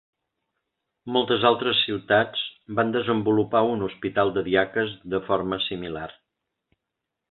[1.17, 2.47] Moltes altres ciutats
[2.81, 6.13] van desenvolupar un hospital de diaques de forma similar.